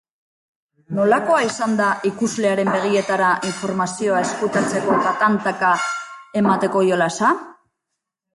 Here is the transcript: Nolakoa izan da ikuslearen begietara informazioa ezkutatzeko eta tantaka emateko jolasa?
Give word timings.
Nolakoa 0.99 1.41
izan 1.47 1.75
da 1.81 1.89
ikuslearen 2.09 2.71
begietara 2.77 3.27
informazioa 3.49 4.23
ezkutatzeko 4.29 4.97
eta 4.97 5.13
tantaka 5.21 5.75
emateko 6.43 6.85
jolasa? 6.91 7.37